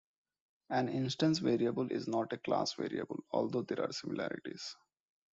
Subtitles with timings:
[0.71, 4.75] An instance variable is not a class variable although there are similarities.